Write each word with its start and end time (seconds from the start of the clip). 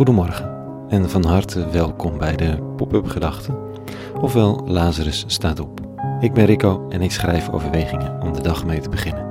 Goedemorgen 0.00 0.50
en 0.88 1.10
van 1.10 1.24
harte 1.24 1.70
welkom 1.70 2.18
bij 2.18 2.36
de 2.36 2.62
Pop-up 2.76 3.06
Gedachten, 3.06 3.58
ofwel 4.20 4.62
Lazarus 4.66 5.24
staat 5.26 5.60
op. 5.60 5.80
Ik 6.20 6.32
ben 6.32 6.44
Rico 6.44 6.88
en 6.88 7.02
ik 7.02 7.10
schrijf 7.10 7.50
overwegingen 7.50 8.22
om 8.22 8.32
de 8.32 8.40
dag 8.40 8.64
mee 8.64 8.80
te 8.80 8.88
beginnen. 8.88 9.26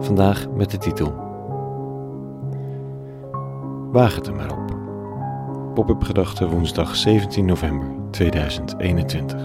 Vandaag 0.00 0.48
met 0.50 0.70
de 0.70 0.78
titel 0.78 1.14
Waag 3.92 4.14
het 4.14 4.26
er 4.26 4.34
maar 4.34 4.52
op. 4.52 4.76
Pop-up 5.74 6.02
Gedachten 6.02 6.48
woensdag 6.48 6.96
17 6.96 7.44
november 7.44 7.88
2021. 8.10 9.40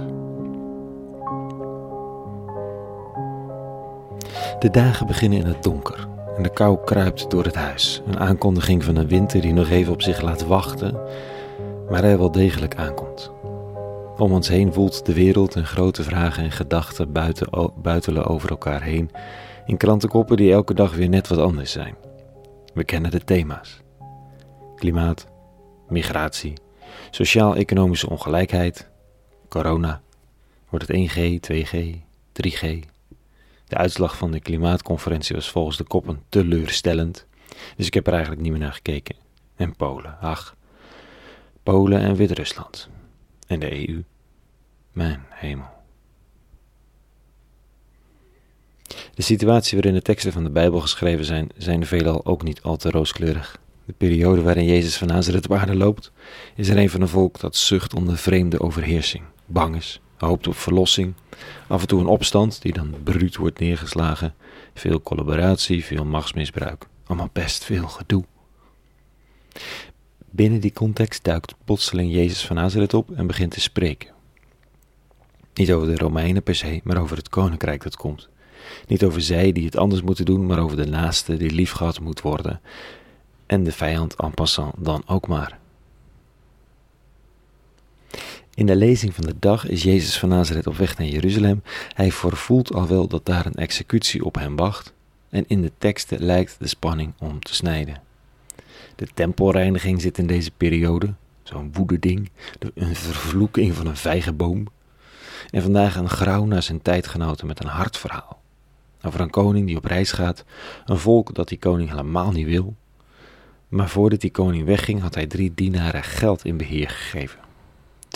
De 4.60 4.70
dagen 4.72 5.08
beginnen 5.08 5.40
in 5.40 5.46
het 5.46 5.64
donker 5.64 6.08
en 6.38 6.44
de 6.44 6.50
kou 6.50 6.78
kruipt 6.86 7.32
door 7.32 7.44
het 7.44 7.56
huis. 7.56 8.02
Een 8.06 8.20
aankondiging 8.20 8.84
van 8.84 8.96
een 8.96 9.08
winter 9.08 9.42
die 9.42 9.54
nog 9.54 9.70
even 9.70 9.94
op 9.94 10.02
zich 10.02 10.22
laat 10.22 10.46
wachten, 10.46 11.00
maar 11.90 12.02
hij 12.02 12.18
wel 12.18 12.32
degelijk 12.32 12.76
aankomt. 12.76 13.32
Om 14.18 14.32
ons 14.32 14.48
heen 14.48 14.74
voelt 14.74 15.06
de 15.06 15.14
wereld 15.14 15.56
en 15.56 15.66
grote 15.66 16.04
vragen 16.04 16.44
en 16.44 16.52
gedachten 16.52 17.12
buiten, 17.12 17.72
buitelen 17.82 18.26
over 18.26 18.50
elkaar 18.50 18.82
heen 18.82 19.12
in 19.66 19.78
krantenkoppen 19.78 20.38
die 20.38 20.52
elke 20.52 20.74
dag 20.74 20.96
weer 20.96 21.10
net 21.10 21.28
wat 21.28 21.40
anders 21.40 21.72
zijn. 21.72 21.96
We 22.74 22.84
kennen 22.84 23.12
de 23.12 23.24
thema's: 23.24 23.82
klimaat, 24.76 25.28
migratie, 25.88 26.54
sociaal-economische 27.10 28.10
ongelijkheid, 28.10 28.90
corona. 29.50 30.02
Wordt 30.70 30.88
het 30.88 30.98
1G, 30.98 31.40
2G, 31.52 31.96
3G, 32.34 32.80
de 33.68 33.78
uitslag 33.78 34.18
van 34.18 34.32
de 34.32 34.40
klimaatconferentie 34.40 35.36
was 35.36 35.50
volgens 35.50 35.78
de 35.78 35.84
koppen 35.84 36.22
teleurstellend, 36.30 37.26
dus 37.76 37.86
ik 37.86 37.94
heb 37.94 38.08
er 38.08 38.14
eigenlijk 38.14 38.42
niet 38.42 38.52
meer 38.52 38.62
naar 38.62 38.74
gekeken. 38.74 39.16
En 39.56 39.76
Polen, 39.76 40.18
ach. 40.20 40.56
Polen 41.64 42.02
en 42.02 42.16
Wit-Rusland. 42.16 42.90
En 43.48 43.60
de 43.60 43.88
EU. 43.88 44.04
Mijn 44.92 45.26
hemel. 45.30 45.76
De 49.14 49.22
situatie 49.22 49.78
waarin 49.78 49.94
de 49.94 50.02
teksten 50.02 50.32
van 50.32 50.44
de 50.44 50.50
Bijbel 50.50 50.80
geschreven 50.80 51.26
zijn, 51.26 51.50
zijn 51.58 51.86
veelal 51.86 52.26
ook 52.26 52.44
niet 52.44 52.62
al 52.62 52.78
te 52.78 52.90
rooskleurig. 52.90 53.60
De 53.86 53.94
periode 53.94 54.42
waarin 54.42 54.66
Jezus 54.66 54.98
van 54.98 55.08
Nazareth 55.08 55.50
op 55.50 55.74
loopt, 55.74 56.12
is 56.56 56.70
er 56.70 56.78
een 56.78 56.90
van 56.90 57.02
een 57.02 57.08
volk 57.08 57.40
dat 57.40 57.56
zucht 57.56 57.94
onder 57.94 58.18
vreemde 58.18 58.60
overheersing, 58.60 59.24
bang 59.46 59.76
is, 59.76 60.02
hoopt 60.18 60.48
op 60.48 60.56
verlossing. 60.56 61.14
Af 61.68 61.82
en 61.82 61.88
toe 61.88 62.00
een 62.00 62.08
opstand 62.08 62.62
die 62.62 62.74
dan 62.74 62.96
bruut 63.04 63.36
wordt 63.36 63.60
neergeslagen. 63.60 64.36
Veel 64.74 65.02
collaboratie, 65.02 65.86
veel 65.86 66.06
machtsmisbruik. 66.06 66.88
Allemaal 67.06 67.30
best 67.34 67.64
veel 67.64 67.88
gedoe. 67.88 68.24
Binnen 70.30 70.60
die 70.60 70.74
context 70.74 71.24
duikt 71.24 71.56
plotseling 71.66 72.14
Jezus 72.14 72.46
van 72.46 72.56
Nazareth 72.56 72.94
op 72.94 73.12
en 73.12 73.28
begint 73.28 73.52
te 73.52 73.62
spreken. 73.62 74.16
Niet 75.54 75.72
over 75.72 75.88
de 75.88 75.96
Romeinen 75.96 76.44
per 76.44 76.56
se, 76.56 76.82
maar 76.84 77.02
over 77.02 77.18
het 77.18 77.30
koninkrijk 77.30 77.84
dat 77.84 77.96
komt. 77.96 78.30
Niet 78.88 79.04
over 79.04 79.22
zij 79.22 79.52
die 79.52 79.66
het 79.66 79.78
anders 79.78 80.02
moeten 80.02 80.26
doen, 80.26 80.46
maar 80.46 80.60
over 80.60 80.78
de 80.78 80.86
naaste 80.86 81.38
die 81.38 81.52
liefgehad 81.52 82.00
moet 82.00 82.22
worden. 82.22 82.62
En 83.46 83.64
de 83.64 83.72
vijand 83.72 84.16
en 84.16 84.32
passant 84.32 84.74
dan 84.78 85.04
ook 85.06 85.28
maar. 85.28 85.60
In 88.58 88.66
de 88.66 88.76
lezing 88.76 89.16
van 89.16 89.26
de 89.26 89.36
dag 89.40 89.68
is 89.68 89.84
Jezus 89.84 90.20
van 90.20 90.30
Nazareth 90.30 90.68
op 90.68 90.76
weg 90.76 90.98
naar 90.98 91.08
Jeruzalem. 91.08 91.64
Hij 91.94 92.12
vervoelt 92.12 92.74
al 92.74 92.88
wel 92.88 93.08
dat 93.08 93.26
daar 93.26 93.46
een 93.46 93.56
executie 93.56 94.26
op 94.26 94.36
hem 94.36 94.56
wacht. 94.56 94.94
En 95.30 95.44
in 95.48 95.62
de 95.62 95.72
teksten 95.78 96.24
lijkt 96.24 96.56
de 96.60 96.68
spanning 96.68 97.14
om 97.20 97.40
te 97.40 97.54
snijden. 97.54 98.02
De 98.96 99.08
tempelreiniging 99.14 100.02
zit 100.02 100.18
in 100.18 100.28
deze 100.28 100.52
periode, 100.52 101.14
zo'n 101.44 101.70
woededing, 101.74 102.30
een 102.74 102.96
vervloeking 102.96 103.74
van 103.74 103.88
een 103.88 103.98
vijgenboom. 103.98 104.68
En 105.50 105.62
vandaag 105.62 105.96
een 105.96 106.10
grauw 106.10 106.46
naar 106.46 106.64
zijn 106.64 106.82
tijdgenoten 106.82 107.48
met 107.48 107.64
een 107.64 107.70
hard 107.70 107.98
verhaal. 107.98 108.42
Over 109.02 109.20
een 109.20 109.30
koning 109.30 109.68
die 109.68 109.78
op 109.78 109.86
reis 109.86 110.12
gaat, 110.12 110.44
een 110.86 111.00
volk 111.00 111.34
dat 111.36 111.48
die 111.48 111.60
koning 111.60 111.90
helemaal 111.90 112.32
niet 112.32 112.48
wil. 112.48 112.76
Maar 113.68 113.90
voordat 113.90 114.22
die 114.22 114.32
koning 114.32 114.66
wegging 114.66 115.02
had 115.02 115.16
hij 115.16 115.28
drie 115.28 115.52
dienaren 115.56 116.04
geld 116.04 116.46
in 116.46 116.58
beheer 116.58 116.90
gegeven. 116.90 117.46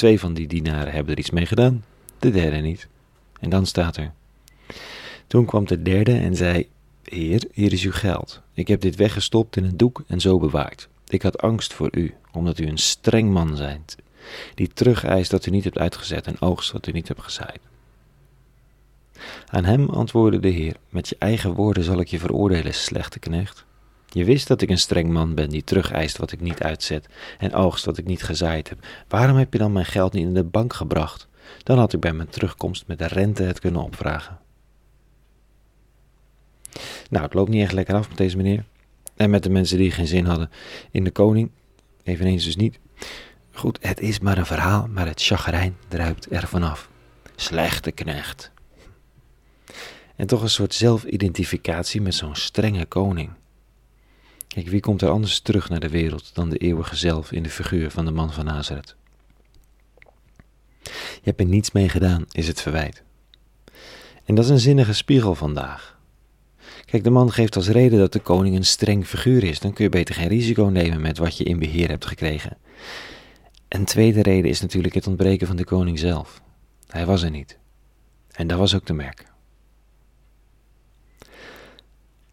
Twee 0.02 0.20
van 0.20 0.34
die 0.34 0.48
dienaren 0.48 0.94
hebben 0.94 1.14
er 1.14 1.20
iets 1.20 1.30
mee 1.30 1.46
gedaan, 1.46 1.84
de 2.20 2.32
derde 2.32 2.58
niet. 2.58 2.88
En 3.40 3.50
dan 3.50 3.66
staat 3.66 3.98
er. 3.98 4.12
Toen 5.28 5.46
kwam 5.46 5.68
de 5.68 5.82
derde 5.82 6.18
en 6.18 6.36
zei: 6.36 6.68
Heer, 7.04 7.44
hier 7.52 7.74
is 7.74 7.84
uw 7.84 7.92
geld. 7.92 8.42
Ik 8.54 8.68
heb 8.68 8.82
dit 8.82 8.96
weggestopt 8.96 9.56
in 9.56 9.64
een 9.64 9.78
doek 9.78 10.04
en 10.08 10.22
zo 10.22 10.40
bewaard. 10.40 10.90
Ik 11.08 11.22
had 11.22 11.42
angst 11.42 11.74
voor 11.74 11.90
u, 11.92 12.14
omdat 12.32 12.60
u 12.60 12.68
een 12.68 12.78
streng 12.78 13.32
man 13.32 13.58
zijt, 13.58 13.96
die 14.56 14.68
terugeist 14.74 15.32
dat 15.32 15.46
u 15.46 15.52
niet 15.52 15.64
hebt 15.64 15.78
uitgezet 15.78 16.28
en 16.28 16.42
oogst 16.42 16.72
wat 16.72 16.88
u 16.88 16.92
niet 16.92 17.08
hebt 17.08 17.22
gezaaid. 17.22 17.62
Aan 19.46 19.66
hem 19.66 19.90
antwoordde 19.90 20.40
de 20.40 20.50
Heer: 20.50 20.76
Met 20.90 21.10
je 21.10 21.16
eigen 21.20 21.54
woorden 21.54 21.84
zal 21.84 22.00
ik 22.00 22.08
je 22.08 22.20
veroordelen, 22.20 22.74
slechte 22.74 23.20
knecht. 23.20 23.66
Je 24.14 24.26
wist 24.26 24.48
dat 24.48 24.62
ik 24.62 24.70
een 24.70 24.78
streng 24.78 25.10
man 25.10 25.36
ben 25.36 25.50
die 25.50 25.64
terugeist 25.64 26.18
wat 26.18 26.32
ik 26.32 26.42
niet 26.42 26.64
uitzet 26.64 27.08
en 27.38 27.54
oogst 27.54 27.86
wat 27.86 27.98
ik 27.98 28.06
niet 28.06 28.24
gezaaid 28.24 28.70
heb. 28.70 28.86
Waarom 29.08 29.38
heb 29.38 29.54
je 29.54 29.60
dan 29.60 29.72
mijn 29.72 29.86
geld 29.86 30.14
niet 30.14 30.26
in 30.26 30.34
de 30.34 30.44
bank 30.44 30.74
gebracht? 30.74 31.28
Dan 31.64 31.78
had 31.78 31.94
ik 31.94 32.00
bij 32.00 32.14
mijn 32.14 32.30
terugkomst 32.30 32.88
met 32.88 33.00
de 33.00 33.08
rente 33.08 33.44
het 33.44 33.60
kunnen 33.60 33.84
opvragen. 33.84 34.40
Nou, 37.10 37.24
het 37.24 37.34
loopt 37.34 37.50
niet 37.50 37.64
echt 37.64 37.72
lekker 37.72 37.96
af 37.96 38.08
met 38.08 38.18
deze 38.18 38.38
meneer. 38.38 38.64
En 39.16 39.30
met 39.30 39.44
de 39.44 39.50
mensen 39.50 39.78
die 39.78 39.92
geen 39.92 40.08
zin 40.08 40.26
hadden 40.26 40.50
in 40.92 41.04
de 41.04 41.12
koning. 41.12 41.52
Eveneens 42.04 42.44
dus 42.44 42.56
niet. 42.56 42.80
Goed, 43.52 43.78
het 43.82 44.00
is 44.00 44.20
maar 44.20 44.38
een 44.38 44.46
verhaal, 44.46 44.88
maar 44.88 45.08
het 45.08 45.24
chagrijn 45.24 45.78
druipt 45.88 46.32
er 46.32 46.48
vanaf. 46.48 46.90
Slechte 47.36 47.92
knecht. 47.92 48.52
En 50.16 50.28
toch 50.28 50.42
een 50.42 50.50
soort 50.50 50.74
zelfidentificatie 50.74 52.02
met 52.02 52.16
zo'n 52.16 52.36
strenge 52.36 52.86
koning. 52.86 53.30
Kijk, 54.54 54.68
wie 54.68 54.80
komt 54.80 55.02
er 55.02 55.10
anders 55.10 55.40
terug 55.40 55.70
naar 55.70 55.80
de 55.80 55.90
wereld 55.90 56.36
dan 56.36 56.50
de 56.50 56.58
eeuwige 56.58 56.96
zelf 56.96 57.32
in 57.32 57.44
de 57.44 57.50
figuur 57.50 57.92
van 57.92 58.06
de 58.06 58.12
man 58.12 58.34
van 58.34 58.46
Nazareth? 58.46 58.96
Je 60.84 61.22
hebt 61.24 61.40
er 61.40 61.46
niets 61.46 61.72
mee 61.72 61.90
gedaan, 61.90 62.26
is 62.32 62.48
het 62.48 62.62
verwijt. 62.62 63.04
En 64.26 64.36
dat 64.36 64.44
is 64.44 64.50
een 64.50 64.60
zinnige 64.60 64.94
spiegel 64.94 65.36
vandaag. 65.36 66.00
Kijk, 66.86 67.04
de 67.04 67.10
man 67.10 67.32
geeft 67.32 67.56
als 67.56 67.68
reden 67.68 68.00
dat 68.00 68.14
de 68.14 68.20
koning 68.20 68.56
een 68.56 68.66
streng 68.66 69.08
figuur 69.08 69.44
is. 69.44 69.60
Dan 69.60 69.74
kun 69.74 69.84
je 69.84 69.90
beter 69.90 70.16
geen 70.16 70.28
risico 70.28 70.66
nemen 70.66 71.02
met 71.02 71.18
wat 71.18 71.38
je 71.38 71.44
in 71.44 71.60
beheer 71.60 71.90
hebt 71.90 72.06
gekregen. 72.06 72.58
Een 73.68 73.86
tweede 73.86 74.22
reden 74.22 74.50
is 74.50 74.62
natuurlijk 74.62 74.94
het 74.94 75.08
ontbreken 75.08 75.48
van 75.48 75.56
de 75.56 75.66
koning 75.66 76.00
zelf. 76.00 76.42
Hij 76.88 77.06
was 77.06 77.22
er 77.22 77.32
niet. 77.32 77.58
En 78.32 78.48
dat 78.48 78.58
was 78.58 78.76
ook 78.76 78.86
te 78.86 78.94
merken. 78.94 79.26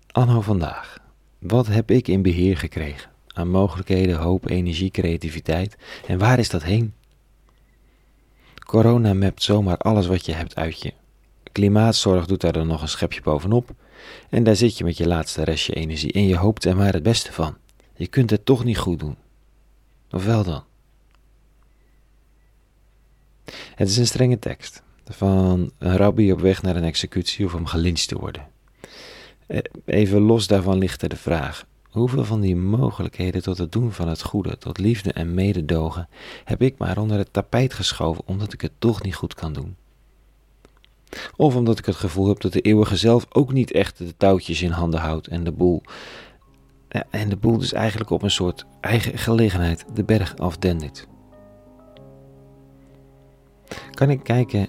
Anno 0.06 0.40
vandaag. 0.40 1.06
Wat 1.38 1.66
heb 1.66 1.90
ik 1.90 2.08
in 2.08 2.22
beheer 2.22 2.56
gekregen? 2.56 3.10
Aan 3.26 3.48
mogelijkheden, 3.50 4.16
hoop, 4.16 4.48
energie, 4.48 4.90
creativiteit. 4.90 5.76
En 6.06 6.18
waar 6.18 6.38
is 6.38 6.48
dat 6.48 6.62
heen? 6.62 6.94
Corona 8.54 9.14
mapt 9.14 9.42
zomaar 9.42 9.76
alles 9.76 10.06
wat 10.06 10.26
je 10.26 10.32
hebt 10.32 10.56
uit 10.56 10.82
je. 10.82 10.92
Klimaatzorg 11.52 12.26
doet 12.26 12.40
daar 12.40 12.52
dan 12.52 12.66
nog 12.66 12.82
een 12.82 12.88
schepje 12.88 13.22
bovenop. 13.22 13.70
En 14.28 14.44
daar 14.44 14.56
zit 14.56 14.78
je 14.78 14.84
met 14.84 14.96
je 14.96 15.06
laatste 15.06 15.44
restje 15.44 15.74
energie 15.74 16.12
en 16.12 16.26
je 16.26 16.36
hoopt 16.36 16.64
er 16.64 16.76
maar 16.76 16.92
het 16.92 17.02
beste 17.02 17.32
van. 17.32 17.56
Je 17.94 18.06
kunt 18.06 18.30
het 18.30 18.44
toch 18.44 18.64
niet 18.64 18.78
goed 18.78 18.98
doen. 18.98 19.16
Of 20.10 20.24
wel 20.24 20.44
dan? 20.44 20.62
Het 23.74 23.88
is 23.88 23.96
een 23.96 24.06
strenge 24.06 24.38
tekst 24.38 24.82
van 25.04 25.70
een 25.78 25.96
rabbi 25.96 26.32
op 26.32 26.40
weg 26.40 26.62
naar 26.62 26.76
een 26.76 26.84
executie 26.84 27.44
of 27.44 27.54
om 27.54 27.66
gelyncht 27.66 28.08
te 28.08 28.18
worden. 28.18 28.46
Eh, 29.48 29.58
even 29.84 30.20
los 30.20 30.46
daarvan 30.46 30.78
ligt 30.78 31.02
er 31.02 31.08
de 31.08 31.16
vraag: 31.16 31.66
hoeveel 31.90 32.24
van 32.24 32.40
die 32.40 32.56
mogelijkheden 32.56 33.42
tot 33.42 33.58
het 33.58 33.72
doen 33.72 33.92
van 33.92 34.08
het 34.08 34.22
goede, 34.22 34.58
tot 34.58 34.78
liefde 34.78 35.12
en 35.12 35.34
mededogen, 35.34 36.08
heb 36.44 36.62
ik 36.62 36.78
maar 36.78 36.98
onder 36.98 37.18
het 37.18 37.32
tapijt 37.32 37.74
geschoven 37.74 38.22
omdat 38.26 38.52
ik 38.52 38.60
het 38.60 38.72
toch 38.78 39.02
niet 39.02 39.14
goed 39.14 39.34
kan 39.34 39.52
doen? 39.52 39.76
Of 41.36 41.56
omdat 41.56 41.78
ik 41.78 41.86
het 41.86 41.96
gevoel 41.96 42.28
heb 42.28 42.40
dat 42.40 42.52
de 42.52 42.60
eeuwige 42.60 42.96
zelf 42.96 43.26
ook 43.28 43.52
niet 43.52 43.72
echt 43.72 43.98
de 43.98 44.16
touwtjes 44.16 44.62
in 44.62 44.70
handen 44.70 45.00
houdt 45.00 45.26
en 45.26 45.44
de 45.44 45.52
boel. 45.52 45.82
En 47.10 47.28
de 47.28 47.36
boel 47.36 47.58
dus 47.58 47.72
eigenlijk 47.72 48.10
op 48.10 48.22
een 48.22 48.30
soort 48.30 48.66
eigen 48.80 49.18
gelegenheid 49.18 49.84
de 49.94 50.04
berg 50.04 50.36
afdendert. 50.36 51.06
Kan 53.90 54.10
ik 54.10 54.22
kijken 54.22 54.68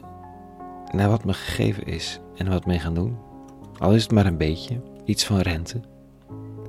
naar 0.92 1.10
wat 1.10 1.24
me 1.24 1.34
gegeven 1.34 1.86
is 1.86 2.20
en 2.36 2.50
wat 2.50 2.66
mee 2.66 2.80
gaan 2.80 2.94
doen? 2.94 3.29
Al 3.80 3.94
is 3.94 4.04
het 4.04 4.12
maar 4.12 4.26
een 4.26 4.38
beetje, 4.38 4.82
iets 5.06 5.26
van 5.26 5.40
rente. 5.40 5.80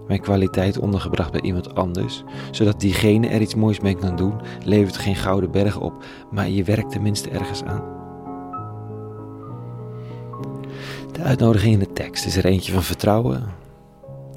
Mijn 0.06 0.20
kwaliteit 0.20 0.78
ondergebracht 0.78 1.32
bij 1.32 1.40
iemand 1.40 1.74
anders, 1.74 2.24
zodat 2.50 2.80
diegene 2.80 3.28
er 3.28 3.40
iets 3.40 3.54
moois 3.54 3.80
mee 3.80 3.94
kan 3.94 4.16
doen, 4.16 4.40
levert 4.64 4.96
geen 4.96 5.16
gouden 5.16 5.50
berg 5.50 5.80
op, 5.80 6.04
maar 6.30 6.48
je 6.48 6.64
werkt 6.64 6.90
tenminste 6.90 7.30
ergens 7.30 7.64
aan. 7.64 7.82
De 11.12 11.22
uitnodiging 11.22 11.72
in 11.72 11.78
de 11.78 11.92
tekst 11.92 12.26
is 12.26 12.36
er 12.36 12.44
eentje 12.44 12.72
van 12.72 12.82
vertrouwen 12.82 13.44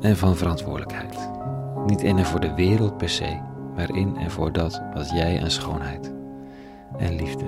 en 0.02 0.18
van 0.18 0.36
verantwoordelijkheid. 0.36 1.30
Niet 1.86 2.02
innen 2.02 2.26
voor 2.26 2.40
de 2.40 2.54
wereld 2.54 2.98
per 2.98 3.10
se, 3.10 3.40
waarin 3.76 4.18
en 4.18 4.32
voor 4.32 4.52
dat 4.52 4.82
wat 4.94 5.10
jij 5.10 5.42
aan 5.42 5.52
schoonheid 5.52 6.14
en 6.98 7.16
liefde 7.16 7.46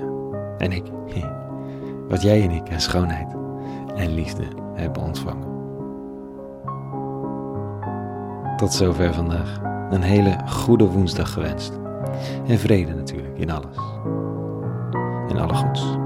en 0.57 0.71
ik, 0.71 0.85
wat 2.09 2.21
jij 2.21 2.41
en 2.41 2.51
ik 2.51 2.71
aan 2.71 2.81
schoonheid 2.81 3.44
en 3.95 4.13
liefde 4.13 4.43
hebben 4.73 5.03
ontvangen. 5.03 5.53
Tot 8.57 8.73
zover 8.73 9.13
vandaag. 9.13 9.59
Een 9.89 10.01
hele 10.01 10.37
goede 10.47 10.85
woensdag 10.85 11.33
gewenst. 11.33 11.79
En 12.47 12.59
vrede 12.59 12.93
natuurlijk 12.93 13.37
in 13.37 13.49
alles. 13.49 13.77
En 15.29 15.37
alle 15.37 15.53
goeds. 15.53 16.04